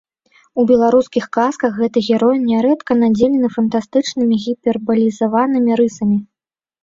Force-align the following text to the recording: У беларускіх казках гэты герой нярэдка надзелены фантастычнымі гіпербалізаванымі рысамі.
У 0.61 0.63
беларускіх 0.69 1.25
казках 1.37 1.71
гэты 1.81 1.99
герой 2.07 2.39
нярэдка 2.51 2.91
надзелены 3.01 3.49
фантастычнымі 3.57 4.35
гіпербалізаванымі 4.45 5.71
рысамі. 5.83 6.17